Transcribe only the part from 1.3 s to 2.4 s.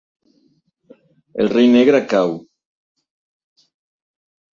El rei negre cau.